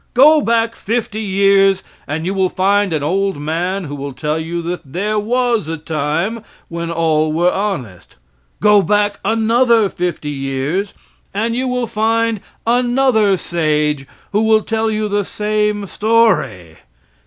Go 0.15 0.41
back 0.41 0.75
fifty 0.75 1.21
years 1.21 1.83
and 2.07 2.25
you 2.25 2.33
will 2.33 2.49
find 2.49 2.91
an 2.91 3.03
old 3.03 3.37
man 3.37 3.83
who 3.83 3.93
will 3.93 4.13
tell 4.13 4.39
you 4.39 4.63
that 4.63 4.81
there 4.83 5.19
was 5.19 5.67
a 5.67 5.77
time 5.77 6.43
when 6.69 6.89
all 6.89 7.31
were 7.31 7.51
honest. 7.51 8.15
Go 8.61 8.81
back 8.81 9.19
another 9.23 9.89
fifty 9.89 10.31
years 10.31 10.95
and 11.35 11.55
you 11.55 11.67
will 11.67 11.85
find 11.85 12.41
another 12.65 13.37
sage 13.37 14.07
who 14.31 14.41
will 14.41 14.63
tell 14.63 14.89
you 14.89 15.07
the 15.07 15.23
same 15.23 15.85
story. 15.85 16.77